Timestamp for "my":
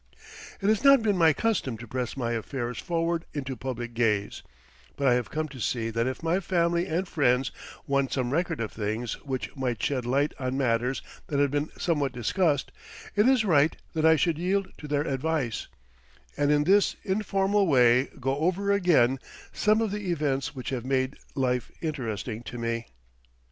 1.15-1.31, 2.17-2.31, 6.23-6.39